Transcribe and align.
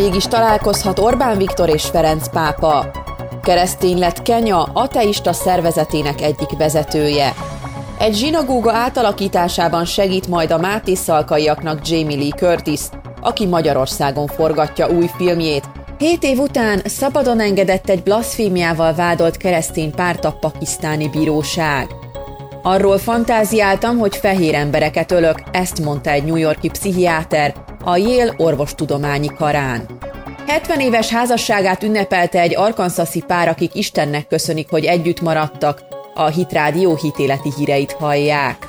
Mégis 0.00 0.24
találkozhat 0.24 0.98
Orbán 0.98 1.38
Viktor 1.38 1.68
és 1.68 1.84
Ferenc 1.84 2.28
pápa. 2.28 2.90
Keresztény 3.42 3.98
lett 3.98 4.22
Kenya 4.22 4.62
ateista 4.62 5.32
szervezetének 5.32 6.20
egyik 6.20 6.56
vezetője. 6.58 7.34
Egy 7.98 8.14
zsinagóga 8.14 8.72
átalakításában 8.72 9.84
segít 9.84 10.28
majd 10.28 10.50
a 10.50 10.58
Máté 10.58 10.94
szalkaiaknak 10.94 11.88
Jamie 11.88 12.16
Lee 12.16 12.30
Curtis, 12.36 12.80
aki 13.20 13.46
Magyarországon 13.46 14.26
forgatja 14.26 14.88
új 14.88 15.10
filmjét. 15.16 15.64
Hét 15.98 16.22
év 16.22 16.38
után 16.38 16.80
szabadon 16.84 17.40
engedett 17.40 17.88
egy 17.88 18.02
blaszfémiával 18.02 18.94
vádolt 18.94 19.36
keresztény 19.36 19.94
párt 19.94 20.24
a 20.24 20.36
pakisztáni 20.40 21.08
bíróság. 21.08 21.88
Arról 22.62 22.98
fantáziáltam, 22.98 23.98
hogy 23.98 24.16
fehér 24.16 24.54
embereket 24.54 25.12
ölök, 25.12 25.42
ezt 25.52 25.80
mondta 25.80 26.10
egy 26.10 26.24
New 26.24 26.36
Yorki 26.36 26.68
pszichiáter 26.68 27.54
a 27.84 27.96
Yale 27.96 28.34
orvostudományi 28.36 29.28
karán. 29.36 29.86
70 30.46 30.80
éves 30.80 31.08
házasságát 31.08 31.82
ünnepelte 31.82 32.40
egy 32.40 32.56
arkansasi 32.56 33.22
pár, 33.26 33.48
akik 33.48 33.74
Istennek 33.74 34.26
köszönik, 34.26 34.70
hogy 34.70 34.84
együtt 34.84 35.20
maradtak. 35.20 35.82
A 36.14 36.26
Hitrádió 36.26 36.96
hitéleti 36.96 37.52
híreit 37.56 37.92
hallják. 37.92 38.66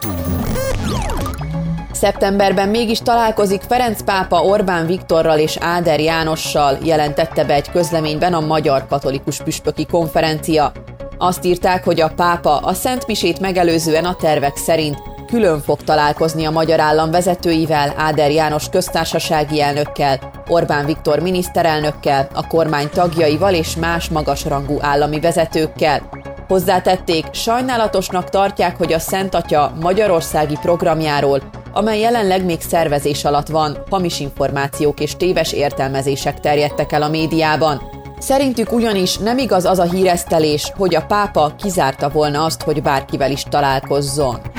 Szeptemberben 1.91 2.69
mégis 2.69 2.99
találkozik 2.99 3.61
Ferenc 3.61 4.03
pápa 4.03 4.41
Orbán 4.41 4.85
Viktorral 4.85 5.39
és 5.39 5.57
Áder 5.59 5.99
Jánossal, 5.99 6.77
jelentette 6.83 7.43
be 7.43 7.53
egy 7.53 7.71
közleményben 7.71 8.33
a 8.33 8.39
Magyar 8.39 8.87
Katolikus 8.87 9.41
Püspöki 9.41 9.85
Konferencia. 9.85 10.71
Azt 11.17 11.45
írták, 11.45 11.83
hogy 11.83 12.01
a 12.01 12.11
pápa 12.15 12.57
a 12.57 12.73
Szent 12.73 13.07
Misét 13.07 13.39
megelőzően 13.39 14.05
a 14.05 14.15
tervek 14.15 14.57
szerint 14.57 15.10
külön 15.31 15.61
fog 15.61 15.83
találkozni 15.83 16.45
a 16.45 16.51
magyar 16.51 16.79
állam 16.79 17.11
vezetőivel, 17.11 17.93
Áder 17.97 18.31
János 18.31 18.69
köztársasági 18.69 19.61
elnökkel, 19.61 20.19
Orbán 20.47 20.85
Viktor 20.85 21.19
miniszterelnökkel, 21.19 22.27
a 22.33 22.47
kormány 22.47 22.89
tagjaival 22.89 23.53
és 23.53 23.75
más 23.75 24.09
magasrangú 24.09 24.77
állami 24.81 25.19
vezetőkkel. 25.19 26.09
Hozzátették, 26.47 27.25
sajnálatosnak 27.31 28.29
tartják, 28.29 28.77
hogy 28.77 28.93
a 28.93 28.99
Szent 28.99 29.35
Atya 29.35 29.73
magyarországi 29.81 30.57
programjáról, 30.61 31.41
amely 31.73 31.99
jelenleg 31.99 32.45
még 32.45 32.61
szervezés 32.61 33.25
alatt 33.25 33.47
van, 33.47 33.77
hamis 33.89 34.19
információk 34.19 34.99
és 34.99 35.15
téves 35.17 35.53
értelmezések 35.53 36.39
terjedtek 36.39 36.91
el 36.91 37.01
a 37.01 37.09
médiában. 37.09 37.81
Szerintük 38.19 38.71
ugyanis 38.71 39.17
nem 39.17 39.37
igaz 39.37 39.65
az 39.65 39.79
a 39.79 39.83
híresztelés, 39.83 40.71
hogy 40.77 40.95
a 40.95 41.05
pápa 41.05 41.55
kizárta 41.57 42.09
volna 42.09 42.43
azt, 42.43 42.61
hogy 42.61 42.81
bárkivel 42.81 43.31
is 43.31 43.43
találkozzon. 43.43 44.50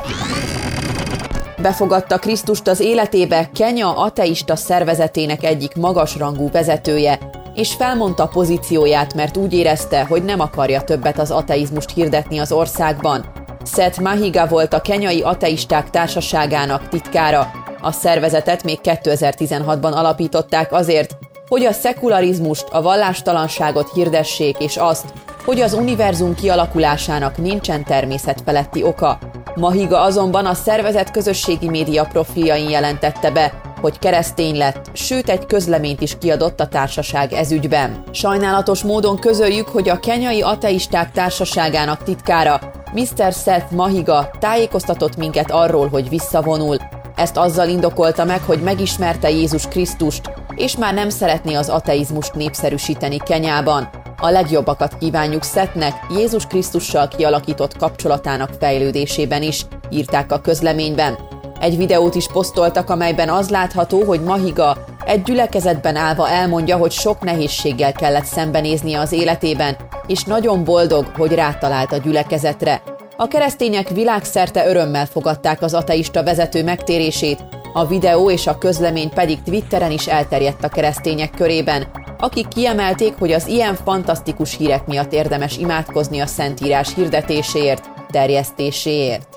Befogadta 1.62 2.18
Krisztust 2.18 2.68
az 2.68 2.80
életébe 2.80 3.50
Kenya 3.54 3.96
ateista 3.96 4.56
szervezetének 4.56 5.44
egyik 5.44 5.74
magasrangú 5.74 6.50
vezetője, 6.50 7.18
és 7.54 7.74
felmondta 7.74 8.26
pozícióját, 8.26 9.14
mert 9.14 9.36
úgy 9.36 9.52
érezte, 9.52 10.04
hogy 10.04 10.24
nem 10.24 10.40
akarja 10.40 10.82
többet 10.82 11.18
az 11.18 11.30
ateizmust 11.30 11.90
hirdetni 11.94 12.38
az 12.38 12.52
országban. 12.52 13.32
Seth 13.64 14.00
Mahiga 14.00 14.46
volt 14.46 14.72
a 14.72 14.80
kenyai 14.80 15.20
ateisták 15.20 15.90
társaságának 15.90 16.88
titkára. 16.88 17.50
A 17.80 17.92
szervezetet 17.92 18.64
még 18.64 18.78
2016-ban 18.82 19.92
alapították 19.92 20.72
azért, 20.72 21.16
hogy 21.48 21.64
a 21.64 21.72
szekularizmust, 21.72 22.68
a 22.70 22.82
vallástalanságot 22.82 23.92
hirdessék, 23.92 24.56
és 24.58 24.76
azt, 24.76 25.12
hogy 25.44 25.60
az 25.60 25.72
univerzum 25.72 26.34
kialakulásának 26.34 27.36
nincsen 27.36 27.84
természetfeletti 27.84 28.82
oka. 28.82 29.18
Mahiga 29.54 30.00
azonban 30.00 30.46
a 30.46 30.54
szervezet 30.54 31.10
közösségi 31.10 31.68
média 31.68 32.04
profiljain 32.04 32.68
jelentette 32.70 33.30
be, 33.30 33.52
hogy 33.80 33.98
keresztény 33.98 34.56
lett, 34.56 34.90
sőt 34.92 35.28
egy 35.28 35.46
közleményt 35.46 36.00
is 36.00 36.18
kiadott 36.18 36.60
a 36.60 36.66
társaság 36.66 37.32
ezügyben. 37.32 38.02
Sajnálatos 38.10 38.82
módon 38.82 39.18
közöljük, 39.18 39.68
hogy 39.68 39.88
a 39.88 40.00
kenyai 40.00 40.42
ateisták 40.42 41.10
társaságának 41.10 42.02
titkára 42.02 42.60
Mr. 42.92 43.32
Seth 43.32 43.72
Mahiga 43.72 44.30
tájékoztatott 44.38 45.16
minket 45.16 45.50
arról, 45.50 45.88
hogy 45.88 46.08
visszavonul. 46.08 46.76
Ezt 47.16 47.36
azzal 47.36 47.68
indokolta 47.68 48.24
meg, 48.24 48.40
hogy 48.42 48.62
megismerte 48.62 49.30
Jézus 49.30 49.68
Krisztust, 49.68 50.30
és 50.54 50.76
már 50.76 50.94
nem 50.94 51.08
szeretné 51.08 51.54
az 51.54 51.68
ateizmust 51.68 52.34
népszerűsíteni 52.34 53.16
Kenyában. 53.16 53.88
A 54.24 54.30
legjobbakat 54.30 54.98
kívánjuk 54.98 55.42
Szetnek 55.42 55.94
Jézus 56.10 56.46
Krisztussal 56.46 57.08
kialakított 57.08 57.76
kapcsolatának 57.76 58.50
fejlődésében 58.60 59.42
is, 59.42 59.66
írták 59.90 60.32
a 60.32 60.40
közleményben. 60.40 61.18
Egy 61.60 61.76
videót 61.76 62.14
is 62.14 62.26
posztoltak, 62.32 62.90
amelyben 62.90 63.28
az 63.28 63.50
látható, 63.50 64.04
hogy 64.04 64.20
Mahiga 64.20 64.76
egy 65.04 65.22
gyülekezetben 65.22 65.96
állva 65.96 66.28
elmondja, 66.28 66.76
hogy 66.76 66.90
sok 66.90 67.22
nehézséggel 67.22 67.92
kellett 67.92 68.24
szembenéznie 68.24 69.00
az 69.00 69.12
életében, 69.12 69.76
és 70.06 70.24
nagyon 70.24 70.64
boldog, 70.64 71.06
hogy 71.16 71.32
rátalált 71.32 71.92
a 71.92 71.96
gyülekezetre. 71.96 72.82
A 73.16 73.28
keresztények 73.28 73.88
világszerte 73.88 74.66
örömmel 74.66 75.06
fogadták 75.06 75.62
az 75.62 75.74
ateista 75.74 76.22
vezető 76.22 76.64
megtérését, 76.64 77.44
a 77.72 77.86
videó 77.86 78.30
és 78.30 78.46
a 78.46 78.58
közlemény 78.58 79.10
pedig 79.10 79.42
Twitteren 79.42 79.90
is 79.90 80.06
elterjedt 80.06 80.64
a 80.64 80.68
keresztények 80.68 81.30
körében, 81.30 81.86
akik 82.22 82.48
kiemelték, 82.48 83.14
hogy 83.18 83.32
az 83.32 83.46
ilyen 83.46 83.74
fantasztikus 83.84 84.56
hírek 84.56 84.86
miatt 84.86 85.12
érdemes 85.12 85.58
imádkozni 85.58 86.20
a 86.20 86.26
Szentírás 86.26 86.94
hirdetéséért, 86.94 87.90
terjesztéséért. 88.10 89.36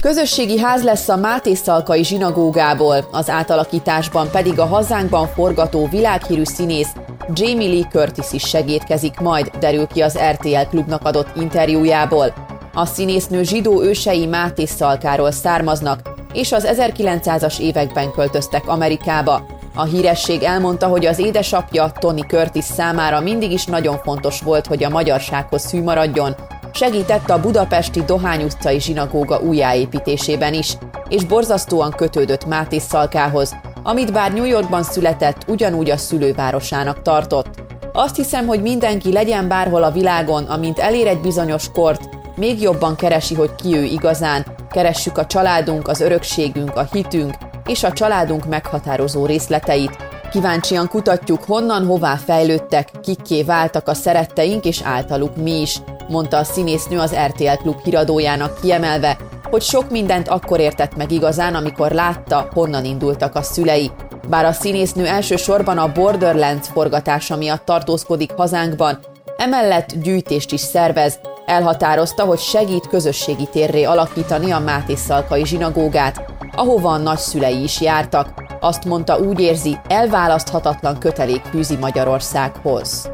Közösségi 0.00 0.58
ház 0.58 0.82
lesz 0.82 1.08
a 1.08 1.16
Máté 1.16 1.54
Szalkai 1.54 2.04
zsinagógából, 2.04 3.08
az 3.12 3.30
átalakításban 3.30 4.30
pedig 4.30 4.58
a 4.58 4.66
hazánkban 4.66 5.26
forgató 5.26 5.88
világhírű 5.90 6.44
színész 6.44 6.92
Jamie 7.34 7.68
Lee 7.68 7.86
Curtis 7.90 8.32
is 8.32 8.42
segítkezik 8.42 9.20
majd, 9.20 9.50
derül 9.58 9.86
ki 9.86 10.00
az 10.00 10.18
RTL 10.30 10.68
klubnak 10.70 11.04
adott 11.04 11.36
interjújából. 11.36 12.34
A 12.74 12.86
színésznő 12.86 13.42
zsidó 13.42 13.82
ősei 13.82 14.26
Máté 14.26 14.64
Szalkáról 14.64 15.30
származnak, 15.30 16.00
és 16.32 16.52
az 16.52 16.68
1900-as 16.70 17.58
években 17.58 18.12
költöztek 18.12 18.68
Amerikába. 18.68 19.58
A 19.80 19.84
híresség 19.84 20.42
elmondta, 20.42 20.86
hogy 20.86 21.06
az 21.06 21.18
édesapja 21.18 21.92
Tony 21.98 22.24
Curtis 22.26 22.64
számára 22.64 23.20
mindig 23.20 23.52
is 23.52 23.64
nagyon 23.64 23.98
fontos 23.98 24.40
volt, 24.40 24.66
hogy 24.66 24.84
a 24.84 24.88
magyarsághoz 24.88 25.70
hű 25.70 25.82
maradjon, 25.82 26.34
segített 26.72 27.30
a 27.30 27.40
budapesti 27.40 28.04
Dohány 28.04 28.42
utcai 28.42 28.80
zsinagóga 28.80 29.40
újjáépítésében 29.40 30.54
is, 30.54 30.76
és 31.08 31.24
borzasztóan 31.24 31.90
kötődött 31.90 32.46
Máté 32.46 32.78
Szalkához, 32.78 33.56
amit 33.82 34.12
bár 34.12 34.32
New 34.32 34.44
Yorkban 34.44 34.82
született, 34.82 35.44
ugyanúgy 35.46 35.90
a 35.90 35.96
szülővárosának 35.96 37.02
tartott. 37.02 37.62
Azt 37.92 38.16
hiszem, 38.16 38.46
hogy 38.46 38.62
mindenki 38.62 39.12
legyen 39.12 39.48
bárhol 39.48 39.82
a 39.82 39.90
világon, 39.90 40.44
amint 40.44 40.78
elér 40.78 41.06
egy 41.06 41.20
bizonyos 41.20 41.70
kort, 41.72 42.08
még 42.36 42.62
jobban 42.62 42.96
keresi, 42.96 43.34
hogy 43.34 43.54
ki 43.54 43.76
ő 43.76 43.84
igazán, 43.84 44.46
keressük 44.70 45.18
a 45.18 45.26
családunk, 45.26 45.88
az 45.88 46.00
örökségünk, 46.00 46.76
a 46.76 46.88
hitünk 46.92 47.34
és 47.70 47.82
a 47.82 47.92
családunk 47.92 48.46
meghatározó 48.46 49.26
részleteit. 49.26 49.96
Kíváncsian 50.30 50.88
kutatjuk, 50.88 51.44
honnan 51.44 51.86
hová 51.86 52.16
fejlődtek, 52.16 52.88
kikké 53.02 53.42
váltak 53.42 53.88
a 53.88 53.94
szeretteink 53.94 54.64
és 54.64 54.80
általuk 54.84 55.36
mi 55.36 55.60
is, 55.60 55.78
mondta 56.08 56.36
a 56.36 56.44
színésznő 56.44 56.98
az 56.98 57.16
RTL 57.26 57.62
Klub 57.62 57.82
híradójának 57.84 58.60
kiemelve, 58.60 59.16
hogy 59.50 59.62
sok 59.62 59.90
mindent 59.90 60.28
akkor 60.28 60.60
értett 60.60 60.96
meg 60.96 61.10
igazán, 61.10 61.54
amikor 61.54 61.90
látta, 61.90 62.48
honnan 62.52 62.84
indultak 62.84 63.34
a 63.34 63.42
szülei. 63.42 63.90
Bár 64.28 64.44
a 64.44 64.52
színésznő 64.52 65.06
elsősorban 65.06 65.78
a 65.78 65.92
Borderlands 65.92 66.68
forgatása 66.68 67.36
miatt 67.36 67.64
tartózkodik 67.64 68.32
hazánkban, 68.32 68.98
emellett 69.36 70.02
gyűjtést 70.02 70.52
is 70.52 70.60
szervez, 70.60 71.18
elhatározta, 71.46 72.24
hogy 72.24 72.38
segít 72.38 72.88
közösségi 72.88 73.48
térré 73.52 73.84
alakítani 73.84 74.50
a 74.50 74.58
Máté 74.58 74.94
Szalkai 74.94 75.46
zsinagógát, 75.46 76.29
ahova 76.60 76.90
a 76.90 76.96
nagyszülei 76.96 77.62
is 77.62 77.80
jártak. 77.80 78.28
Azt 78.60 78.84
mondta, 78.84 79.18
úgy 79.18 79.40
érzi, 79.40 79.78
elválaszthatatlan 79.88 80.98
kötelék 80.98 81.42
fűzi 81.50 81.76
Magyarországhoz. 81.76 83.10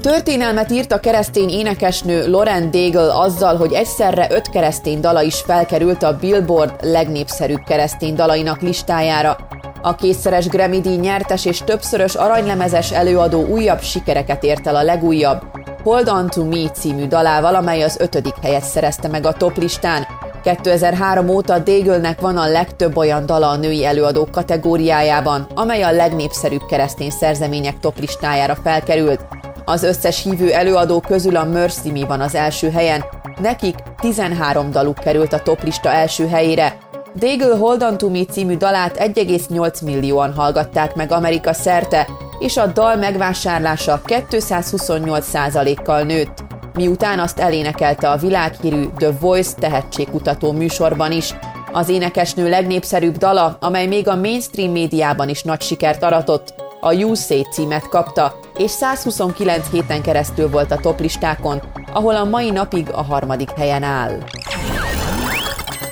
Történelmet 0.00 0.70
írt 0.70 0.92
a 0.92 1.00
keresztény 1.00 1.48
énekesnő 1.48 2.30
Lauren 2.30 2.70
Daigle 2.70 3.18
azzal, 3.18 3.56
hogy 3.56 3.72
egyszerre 3.72 4.26
öt 4.30 4.48
keresztény 4.50 5.00
dala 5.00 5.22
is 5.22 5.40
felkerült 5.40 6.02
a 6.02 6.16
Billboard 6.16 6.72
legnépszerűbb 6.82 7.62
keresztény 7.66 8.14
dalainak 8.14 8.60
listájára. 8.60 9.36
A 9.82 9.94
kétszeres 9.94 10.46
Grammy-díj 10.46 10.96
nyertes 10.96 11.44
és 11.44 11.62
többszörös 11.64 12.14
aranylemezes 12.14 12.90
előadó 12.90 13.44
újabb 13.46 13.80
sikereket 13.80 14.44
ért 14.44 14.66
el 14.66 14.76
a 14.76 14.82
legújabb 14.82 15.42
Hold 15.82 16.08
On 16.08 16.28
To 16.28 16.44
Me 16.44 16.70
című 16.70 17.06
dalával, 17.06 17.54
amely 17.54 17.82
az 17.82 17.96
ötödik 17.98 18.34
helyet 18.42 18.64
szerezte 18.64 19.08
meg 19.08 19.26
a 19.26 19.32
toplistán. 19.32 20.06
2003 20.42 21.28
óta 21.28 21.58
Daigle-nek 21.58 22.20
van 22.20 22.36
a 22.36 22.48
legtöbb 22.48 22.96
olyan 22.96 23.26
dala 23.26 23.48
a 23.48 23.56
női 23.56 23.84
előadók 23.84 24.30
kategóriájában, 24.30 25.46
amely 25.54 25.82
a 25.82 25.92
legnépszerűbb 25.92 26.66
keresztény 26.68 27.10
szerzemények 27.10 27.78
toplistájára 27.80 28.54
felkerült. 28.54 29.26
Az 29.64 29.82
összes 29.82 30.22
hívő 30.22 30.52
előadó 30.52 31.00
közül 31.00 31.36
a 31.36 31.44
Mercy 31.44 31.90
Me 31.90 32.06
van 32.06 32.20
az 32.20 32.34
első 32.34 32.70
helyen, 32.70 33.04
nekik 33.40 33.74
13 34.00 34.70
daluk 34.70 34.98
került 34.98 35.32
a 35.32 35.42
toplista 35.42 35.88
első 35.88 36.28
helyére. 36.28 36.76
Daigle 37.16 37.56
Hold 37.56 37.82
On 37.82 37.98
To 37.98 38.08
Me 38.08 38.24
című 38.24 38.56
dalát 38.56 38.96
1,8 38.96 39.84
millióan 39.84 40.34
hallgatták 40.34 40.94
meg 40.94 41.12
Amerika 41.12 41.52
szerte, 41.52 42.06
és 42.38 42.56
a 42.56 42.66
dal 42.66 42.96
megvásárlása 42.96 44.00
228%-kal 44.06 46.02
nőtt, 46.02 46.49
miután 46.74 47.18
azt 47.18 47.38
elénekelte 47.38 48.10
a 48.10 48.16
világhírű 48.16 48.84
The 48.96 49.10
Voice 49.20 49.54
tehetségkutató 49.58 50.52
műsorban 50.52 51.12
is. 51.12 51.34
Az 51.72 51.88
énekesnő 51.88 52.48
legnépszerűbb 52.48 53.16
dala, 53.16 53.56
amely 53.60 53.86
még 53.86 54.08
a 54.08 54.16
mainstream 54.16 54.72
médiában 54.72 55.28
is 55.28 55.42
nagy 55.42 55.60
sikert 55.60 56.02
aratott, 56.02 56.54
a 56.80 56.92
You 56.92 57.14
Say 57.14 57.46
címet 57.52 57.88
kapta, 57.88 58.34
és 58.58 58.70
129 58.70 59.70
héten 59.70 60.02
keresztül 60.02 60.50
volt 60.50 60.70
a 60.70 60.76
toplistákon, 60.76 61.62
ahol 61.92 62.16
a 62.16 62.24
mai 62.24 62.50
napig 62.50 62.86
a 62.92 63.02
harmadik 63.02 63.50
helyen 63.50 63.82
áll. 63.82 64.18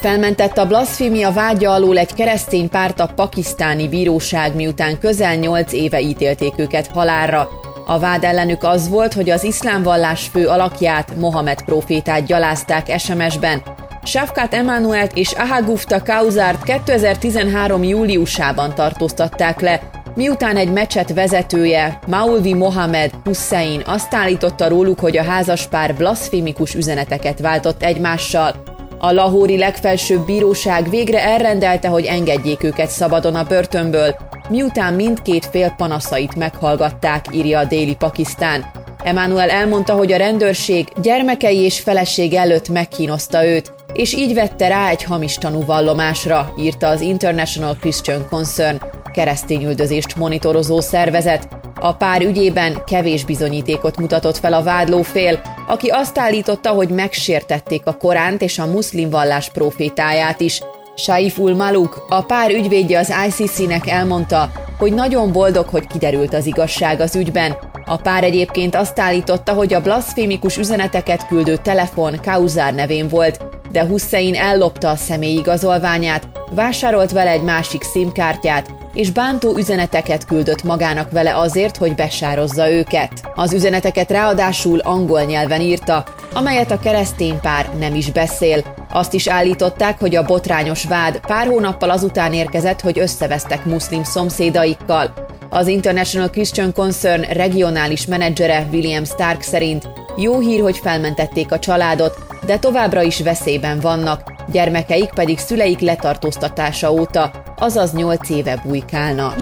Felmentett 0.00 0.58
a 0.58 0.66
blasfémia 0.66 1.32
vágya 1.32 1.72
alól 1.72 1.98
egy 1.98 2.14
keresztény 2.14 2.69
párt 2.69 3.00
a 3.00 3.10
pakisztáni 3.14 3.88
bíróság, 3.88 4.54
miután 4.54 4.98
közel 4.98 5.34
8 5.34 5.72
éve 5.72 6.00
ítélték 6.00 6.52
őket 6.56 6.86
halálra. 6.86 7.48
A 7.90 7.99
vád 7.99 8.25
ellenük 8.25 8.62
az 8.62 8.88
volt, 8.88 9.12
hogy 9.12 9.31
az 9.31 9.44
iszlám 9.44 9.82
vallás 9.82 10.26
fő 10.26 10.46
alakját, 10.46 11.17
Mohamed 11.17 11.62
profétát 11.62 12.26
gyalázták 12.26 12.99
SMS-ben. 12.99 13.62
Shafkat 14.05 14.55
Emanuelt 14.55 15.17
és 15.17 15.32
Ahagufta 15.32 16.02
Kauzárt 16.02 16.62
2013. 16.62 17.82
júliusában 17.82 18.75
tartóztatták 18.75 19.61
le, 19.61 19.81
miután 20.14 20.56
egy 20.56 20.73
mecset 20.73 21.12
vezetője, 21.12 21.99
Maulvi 22.06 22.55
Mohamed 22.55 23.11
Hussein 23.25 23.82
azt 23.87 24.14
állította 24.14 24.69
róluk, 24.69 25.00
hogy 25.00 25.17
a 25.17 25.25
házaspár 25.25 25.94
blaszfémikus 25.94 26.75
üzeneteket 26.75 27.41
váltott 27.41 27.82
egymással. 27.82 28.55
A 28.99 29.12
lahóri 29.12 29.58
legfelsőbb 29.58 30.26
bíróság 30.26 30.91
végre 30.91 31.23
elrendelte, 31.23 31.88
hogy 31.88 32.05
engedjék 32.05 32.62
őket 32.62 32.88
szabadon 32.88 33.34
a 33.34 33.44
börtönből, 33.44 34.17
miután 34.48 34.94
mindkét 34.94 35.46
fél 35.46 35.74
panaszait 35.76 36.36
meghallgatták, 36.36 37.26
írja 37.32 37.58
a 37.58 37.64
déli 37.64 37.94
Pakisztán. 37.94 38.64
Emmanuel 39.02 39.50
elmondta, 39.50 39.94
hogy 39.94 40.12
a 40.12 40.16
rendőrség 40.16 40.88
gyermekei 41.02 41.58
és 41.58 41.80
feleség 41.80 42.34
előtt 42.34 42.68
megkínozta 42.68 43.46
őt, 43.46 43.72
és 43.92 44.14
így 44.14 44.34
vette 44.34 44.68
rá 44.68 44.88
egy 44.88 45.02
hamis 45.02 45.34
tanúvallomásra, 45.34 46.52
írta 46.58 46.88
az 46.88 47.00
International 47.00 47.76
Christian 47.80 48.26
Concern, 48.28 48.80
keresztényüldözést 49.12 50.16
monitorozó 50.16 50.80
szervezet. 50.80 51.48
A 51.80 51.92
pár 51.92 52.22
ügyében 52.22 52.84
kevés 52.84 53.24
bizonyítékot 53.24 53.98
mutatott 53.98 54.36
fel 54.36 54.52
a 54.52 54.62
vádló 54.62 55.02
fél, 55.02 55.40
aki 55.68 55.88
azt 55.88 56.18
állította, 56.18 56.70
hogy 56.70 56.88
megsértették 56.88 57.86
a 57.86 57.96
Koránt 57.96 58.42
és 58.42 58.58
a 58.58 58.66
muszlim 58.66 59.10
vallás 59.10 59.50
profétáját 59.50 60.40
is. 60.40 60.60
Saif 60.98 61.38
ul 61.38 61.54
Maluk, 61.54 62.04
a 62.08 62.22
pár 62.22 62.50
ügyvédje 62.50 62.98
az 62.98 63.12
ICC-nek 63.26 63.88
elmondta, 63.88 64.50
hogy 64.78 64.92
nagyon 64.92 65.32
boldog, 65.32 65.68
hogy 65.68 65.86
kiderült 65.86 66.34
az 66.34 66.46
igazság 66.46 67.00
az 67.00 67.16
ügyben. 67.16 67.56
A 67.84 67.96
pár 67.96 68.24
egyébként 68.24 68.74
azt 68.74 68.98
állította, 68.98 69.52
hogy 69.52 69.74
a 69.74 69.80
blaszfémikus 69.80 70.56
üzeneteket 70.56 71.26
küldő 71.26 71.56
telefon 71.56 72.20
Kauzár 72.22 72.74
nevén 72.74 73.08
volt, 73.08 73.44
de 73.72 73.84
Hussein 73.86 74.34
ellopta 74.34 74.88
a 74.88 74.96
személyigazolványát, 74.96 76.28
vásárolt 76.50 77.12
vele 77.12 77.30
egy 77.30 77.42
másik 77.42 77.82
szimkártyát, 77.82 78.70
és 78.94 79.10
bántó 79.10 79.56
üzeneteket 79.56 80.24
küldött 80.24 80.62
magának 80.62 81.10
vele 81.10 81.36
azért, 81.36 81.76
hogy 81.76 81.94
besározza 81.94 82.70
őket. 82.70 83.12
Az 83.34 83.52
üzeneteket 83.52 84.10
ráadásul 84.10 84.78
angol 84.78 85.22
nyelven 85.22 85.60
írta, 85.60 86.04
amelyet 86.32 86.70
a 86.70 86.78
keresztény 86.78 87.40
pár 87.40 87.68
nem 87.78 87.94
is 87.94 88.10
beszél. 88.10 88.77
Azt 88.90 89.14
is 89.14 89.26
állították, 89.26 89.99
hogy 89.99 90.17
a 90.17 90.25
botrányos 90.25 90.85
vád 90.85 91.20
pár 91.26 91.46
hónappal 91.46 91.90
azután 91.90 92.32
érkezett, 92.32 92.81
hogy 92.81 92.99
összevesztek 92.99 93.64
muszlim 93.64 94.02
szomszédaikkal. 94.02 95.12
Az 95.50 95.67
International 95.67 96.31
Christian 96.31 96.73
Concern 96.73 97.23
regionális 97.23 98.06
menedzsere 98.06 98.67
William 98.73 99.05
Stark 99.05 99.43
szerint 99.43 99.88
jó 100.17 100.38
hír, 100.38 100.61
hogy 100.61 100.79
felmentették 100.79 101.52
a 101.52 101.58
családot, 101.58 102.19
de 102.46 102.58
továbbra 102.58 103.02
is 103.02 103.20
veszélyben 103.20 103.81
vannak, 103.81 104.32
gyermekeik 104.52 105.11
pedig 105.14 105.38
szüleik 105.38 105.81
letartóztatása 105.81 106.93
óta, 106.93 107.31
azaz 107.56 107.93
8 107.93 108.31
éve 108.31 108.62
bujkálnak. 108.64 109.37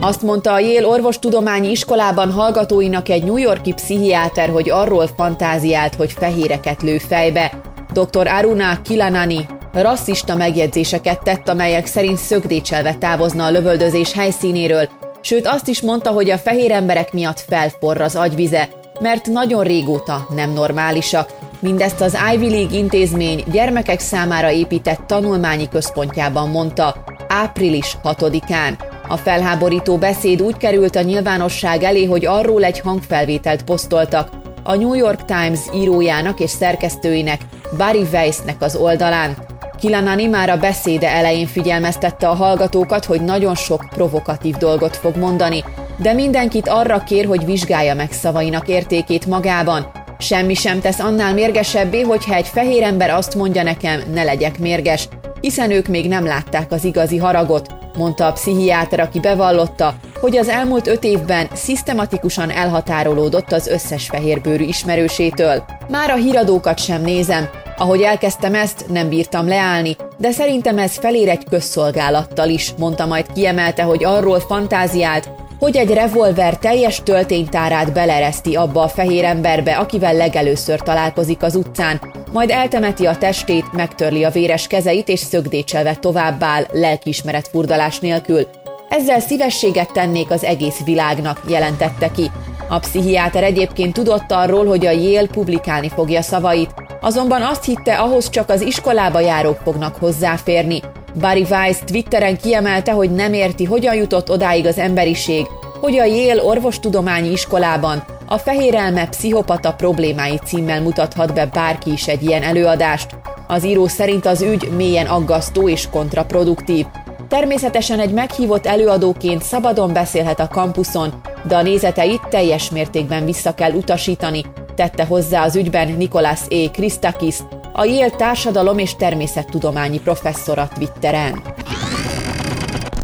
Azt 0.00 0.22
mondta 0.22 0.52
a 0.52 0.58
Yale 0.58 0.86
orvostudományi 0.86 1.70
iskolában 1.70 2.32
hallgatóinak 2.32 3.08
egy 3.08 3.24
New 3.24 3.36
Yorki 3.36 3.72
pszichiáter, 3.72 4.48
hogy 4.48 4.70
arról 4.70 5.08
fantáziált, 5.16 5.94
hogy 5.94 6.12
fehéreket 6.12 6.82
lő 6.82 6.98
fejbe. 6.98 7.60
Dr. 7.92 8.26
Aruna 8.26 8.82
Kilanani 8.82 9.46
rasszista 9.72 10.36
megjegyzéseket 10.36 11.22
tett, 11.22 11.48
amelyek 11.48 11.86
szerint 11.86 12.18
szögdécselve 12.18 12.94
távozna 12.94 13.44
a 13.44 13.50
lövöldözés 13.50 14.12
helyszínéről, 14.12 14.88
sőt 15.20 15.46
azt 15.46 15.68
is 15.68 15.80
mondta, 15.80 16.10
hogy 16.10 16.30
a 16.30 16.38
fehér 16.38 16.70
emberek 16.70 17.12
miatt 17.12 17.40
felforr 17.40 18.00
az 18.00 18.16
agyvize, 18.16 18.68
mert 19.00 19.26
nagyon 19.26 19.64
régóta 19.64 20.26
nem 20.34 20.52
normálisak, 20.52 21.30
Mindezt 21.60 22.00
az 22.00 22.18
Ivy 22.34 22.50
League 22.50 22.78
intézmény 22.78 23.44
gyermekek 23.50 24.00
számára 24.00 24.50
épített 24.50 25.00
tanulmányi 25.06 25.68
központjában 25.68 26.48
mondta 26.48 26.96
április 27.28 27.96
6-án. 28.04 28.97
A 29.08 29.16
felháborító 29.16 29.96
beszéd 29.96 30.42
úgy 30.42 30.56
került 30.56 30.96
a 30.96 31.02
nyilvánosság 31.02 31.82
elé, 31.82 32.04
hogy 32.04 32.26
arról 32.26 32.64
egy 32.64 32.80
hangfelvételt 32.80 33.62
posztoltak. 33.62 34.28
A 34.62 34.74
New 34.74 34.94
York 34.94 35.24
Times 35.24 35.60
írójának 35.74 36.40
és 36.40 36.50
szerkesztőinek 36.50 37.40
Barry 37.76 38.06
Weissnek 38.12 38.62
az 38.62 38.76
oldalán. 38.76 39.36
Kilanani 39.80 40.26
már 40.26 40.50
a 40.50 40.56
beszéde 40.56 41.10
elején 41.10 41.46
figyelmeztette 41.46 42.28
a 42.28 42.34
hallgatókat, 42.34 43.04
hogy 43.04 43.20
nagyon 43.20 43.54
sok 43.54 43.86
provokatív 43.90 44.54
dolgot 44.54 44.96
fog 44.96 45.16
mondani, 45.16 45.64
de 45.96 46.12
mindenkit 46.12 46.68
arra 46.68 47.02
kér, 47.02 47.26
hogy 47.26 47.44
vizsgálja 47.44 47.94
meg 47.94 48.12
szavainak 48.12 48.68
értékét 48.68 49.26
magában, 49.26 49.90
Semmi 50.20 50.54
sem 50.54 50.80
tesz 50.80 50.98
annál 50.98 51.34
mérgesebbé, 51.34 52.00
hogyha 52.00 52.34
egy 52.34 52.46
fehér 52.46 52.82
ember 52.82 53.10
azt 53.10 53.34
mondja 53.34 53.62
nekem, 53.62 54.02
ne 54.12 54.22
legyek 54.22 54.58
mérges, 54.58 55.08
hiszen 55.40 55.70
ők 55.70 55.86
még 55.86 56.08
nem 56.08 56.26
látták 56.26 56.72
az 56.72 56.84
igazi 56.84 57.16
haragot, 57.16 57.77
mondta 57.98 58.26
a 58.26 58.32
pszichiáter, 58.32 59.00
aki 59.00 59.20
bevallotta, 59.20 59.94
hogy 60.20 60.36
az 60.36 60.48
elmúlt 60.48 60.86
öt 60.86 61.04
évben 61.04 61.48
szisztematikusan 61.52 62.50
elhatárolódott 62.50 63.52
az 63.52 63.66
összes 63.66 64.06
fehérbőrű 64.08 64.64
ismerősétől. 64.64 65.64
Már 65.88 66.10
a 66.10 66.14
híradókat 66.14 66.78
sem 66.78 67.02
nézem, 67.02 67.48
ahogy 67.76 68.00
elkezdtem 68.00 68.54
ezt, 68.54 68.84
nem 68.88 69.08
bírtam 69.08 69.48
leállni, 69.48 69.96
de 70.16 70.30
szerintem 70.30 70.78
ez 70.78 70.98
felér 70.98 71.28
egy 71.28 71.44
közszolgálattal 71.50 72.48
is, 72.48 72.74
mondta 72.78 73.06
majd 73.06 73.32
kiemelte, 73.32 73.82
hogy 73.82 74.04
arról 74.04 74.40
fantáziált, 74.40 75.30
hogy 75.58 75.76
egy 75.76 75.90
revolver 75.90 76.58
teljes 76.58 77.02
tölténytárát 77.02 77.92
belereszti 77.92 78.56
abba 78.56 78.82
a 78.82 78.88
fehér 78.88 79.24
emberbe, 79.24 79.76
akivel 79.76 80.14
legelőször 80.14 80.80
találkozik 80.80 81.42
az 81.42 81.54
utcán, 81.54 82.00
majd 82.32 82.50
eltemeti 82.50 83.06
a 83.06 83.16
testét, 83.16 83.72
megtörli 83.72 84.24
a 84.24 84.30
véres 84.30 84.66
kezeit 84.66 85.08
és 85.08 85.20
szögdécselve 85.20 85.94
továbbáll, 85.94 86.66
lelkiismeret 86.72 87.48
furdalás 87.48 87.98
nélkül. 87.98 88.46
Ezzel 88.88 89.20
szívességet 89.20 89.92
tennék 89.92 90.30
az 90.30 90.44
egész 90.44 90.84
világnak, 90.84 91.40
jelentette 91.48 92.10
ki. 92.10 92.30
A 92.68 92.78
pszichiáter 92.78 93.42
egyébként 93.42 93.92
tudott 93.92 94.32
arról, 94.32 94.66
hogy 94.66 94.86
a 94.86 94.90
Yale 94.90 95.26
publikálni 95.26 95.88
fogja 95.88 96.22
szavait, 96.22 96.70
azonban 97.00 97.42
azt 97.42 97.64
hitte, 97.64 97.96
ahhoz 97.96 98.30
csak 98.30 98.48
az 98.50 98.60
iskolába 98.60 99.20
járók 99.20 99.58
fognak 99.64 99.96
hozzáférni, 99.96 100.80
Barry 101.20 101.46
Weiss 101.50 101.76
Twitteren 101.86 102.36
kiemelte, 102.36 102.92
hogy 102.92 103.10
nem 103.10 103.32
érti, 103.32 103.64
hogyan 103.64 103.94
jutott 103.94 104.30
odáig 104.30 104.66
az 104.66 104.78
emberiség, 104.78 105.46
hogy 105.80 105.98
a 105.98 106.04
Yale 106.04 106.44
orvostudományi 106.44 107.30
iskolában 107.30 108.04
a 108.28 108.38
fehérelme 108.38 109.08
pszichopata 109.08 109.72
problémái 109.72 110.38
címmel 110.44 110.82
mutathat 110.82 111.34
be 111.34 111.46
bárki 111.46 111.92
is 111.92 112.08
egy 112.08 112.22
ilyen 112.22 112.42
előadást. 112.42 113.16
Az 113.46 113.64
író 113.64 113.86
szerint 113.86 114.26
az 114.26 114.42
ügy 114.42 114.70
mélyen 114.76 115.06
aggasztó 115.06 115.68
és 115.68 115.88
kontraproduktív. 115.90 116.86
Természetesen 117.28 118.00
egy 118.00 118.12
meghívott 118.12 118.66
előadóként 118.66 119.42
szabadon 119.42 119.92
beszélhet 119.92 120.40
a 120.40 120.48
kampuszon, 120.48 121.12
de 121.42 121.56
a 121.56 121.62
nézeteit 121.62 122.28
teljes 122.28 122.70
mértékben 122.70 123.24
vissza 123.24 123.54
kell 123.54 123.72
utasítani, 123.72 124.44
tette 124.74 125.04
hozzá 125.04 125.44
az 125.44 125.56
ügyben 125.56 125.92
Nikolás 125.92 126.40
E. 126.48 126.70
Christakis, 126.72 127.36
a 127.72 127.84
Yale 127.84 128.10
társadalom 128.10 128.78
és 128.78 128.96
természettudományi 128.96 130.00
professzora 130.00 130.68
Twitteren. 130.74 131.42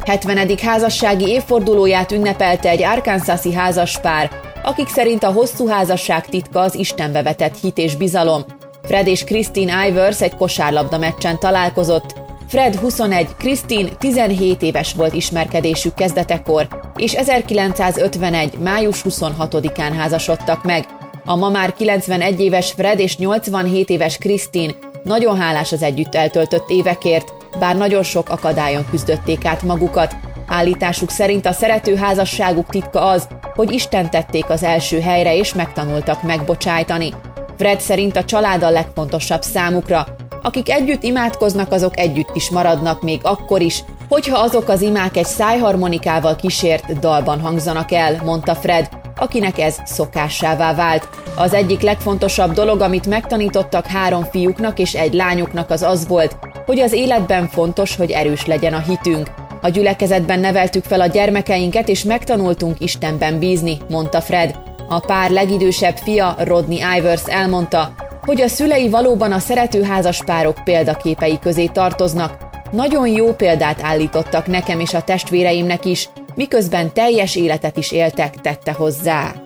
70. 0.05 0.49
házassági 0.63 1.29
évfordulóját 1.29 2.13
ünnepelte 2.13 2.69
egy 2.69 2.83
arkansasi 2.83 3.55
házaspár, 3.55 4.31
akik 4.65 4.89
szerint 4.89 5.23
a 5.23 5.33
hosszú 5.33 5.67
házasság 5.67 6.27
titka 6.27 6.61
az 6.61 6.75
Istenbe 6.75 7.23
vetett 7.23 7.61
hit 7.61 7.79
és 7.79 7.97
bizalom. 7.97 8.45
Fred 8.83 9.07
és 9.07 9.25
Christine 9.25 9.89
Ivers 9.89 10.21
egy 10.21 10.37
kosárlabda 10.37 10.99
meccsen 10.99 11.39
találkozott. 11.39 12.15
Fred 12.49 12.75
21, 12.75 13.27
Christine 13.39 13.89
17 13.89 14.63
éves 14.63 14.95
volt 14.95 15.15
ismerkedésük 15.15 15.95
kezdetekor, 15.95 16.69
és 16.97 17.13
1951. 17.13 18.59
május 18.59 19.03
26-án 19.09 19.93
házasodtak 19.97 20.65
meg. 20.65 20.87
A 21.25 21.37
ma 21.37 21.49
már 21.49 21.73
91 21.73 22.41
éves 22.41 22.73
Fred 22.73 22.99
és 22.99 23.17
87 23.17 23.91
éves 23.91 24.17
Krisztin 24.17 24.75
Nagyon 25.03 25.37
hálás 25.39 25.73
az 25.73 25.83
együtt 25.83 26.15
eltöltött 26.15 26.69
évekért, 26.69 27.33
bár 27.59 27.77
nagyon 27.77 28.03
sok 28.03 28.29
akadályon 28.29 28.87
küzdötték 28.91 29.45
át 29.45 29.63
magukat. 29.63 30.17
Állításuk 30.47 31.11
szerint 31.11 31.47
a 31.47 31.53
szerető 31.53 31.97
házasságuk 31.97 32.67
titka 32.69 33.01
az, 33.01 33.29
hogy 33.55 33.73
Isten 33.73 34.11
tették 34.11 34.49
az 34.49 34.63
első 34.63 35.01
helyre 35.01 35.37
és 35.37 35.55
megtanultak 35.55 36.23
megbocsájtani. 36.23 37.13
Fred 37.57 37.81
szerint 37.81 38.17
a 38.17 38.25
család 38.25 38.63
a 38.63 38.71
legfontosabb 38.71 39.43
számukra. 39.43 40.07
Akik 40.43 40.71
együtt 40.71 41.03
imádkoznak, 41.03 41.73
azok 41.73 41.99
együtt 41.99 42.31
is 42.35 42.51
maradnak 42.51 43.03
még 43.03 43.21
akkor 43.23 43.61
is, 43.61 43.85
hogyha 44.09 44.39
azok 44.39 44.69
az 44.69 44.81
imák 44.81 45.17
egy 45.17 45.25
szájharmonikával 45.25 46.37
kísért 46.37 46.99
dalban 46.99 47.41
hangzanak 47.41 47.93
el, 47.93 48.21
mondta 48.25 48.55
Fred, 48.55 48.89
akinek 49.17 49.59
ez 49.59 49.77
szokássává 49.85 50.75
vált. 50.75 51.09
Az 51.37 51.55
egyik 51.55 51.81
legfontosabb 51.81 52.53
dolog, 52.53 52.81
amit 52.81 53.07
megtanítottak 53.07 53.87
három 53.87 54.25
fiúknak 54.25 54.79
és 54.79 54.95
egy 54.95 55.15
lányuknak 55.15 55.71
az 55.71 55.83
az 55.83 56.07
volt, 56.07 56.37
hogy 56.67 56.81
az 56.81 56.93
életben 56.93 57.49
fontos, 57.49 57.97
hogy 57.97 58.11
erős 58.11 58.47
legyen 58.47 58.75
a 58.75 58.79
hitünk. 58.79 59.31
A 59.65 59.69
gyülekezetben 59.69 60.41
neveltük 60.41 60.85
fel 60.85 61.01
a 61.01 61.07
gyermekeinket, 61.07 61.89
és 61.89 62.03
megtanultunk 62.03 62.81
Istenben 62.81 63.39
bízni, 63.39 63.79
mondta 63.89 64.21
Fred. 64.21 64.59
A 64.89 65.01
pár 65.01 65.31
legidősebb 65.31 65.97
fia, 65.97 66.37
Rodney 66.39 66.81
Ivers 66.97 67.23
elmondta, 67.27 67.95
hogy 68.21 68.41
a 68.41 68.49
szülei 68.49 68.89
valóban 68.89 69.33
a 69.33 69.39
szeretőházas 69.39 70.25
párok 70.25 70.65
példaképei 70.65 71.39
közé 71.39 71.67
tartoznak. 71.67 72.39
Nagyon 72.71 73.09
jó 73.09 73.33
példát 73.33 73.83
állítottak 73.83 74.47
nekem 74.47 74.81
és 74.81 74.95
a 74.95 75.03
testvéreimnek 75.03 75.85
is, 75.85 76.09
miközben 76.35 76.93
teljes 76.93 77.37
életet 77.37 77.77
is 77.77 77.93
éltek, 77.93 78.41
tette 78.41 78.73
hozzá. 78.73 79.44